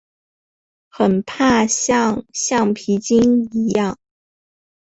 [0.89, 3.99] 很怕像橡皮筋一样